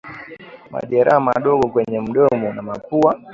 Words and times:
Majeraha 0.71 1.19
madogo 1.21 1.67
kwenye 1.69 1.99
mdomo 1.99 2.53
na 2.53 2.61
pua 2.79 3.19